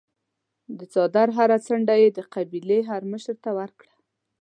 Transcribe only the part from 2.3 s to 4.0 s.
قبیلې هرمشر ته ورکړه.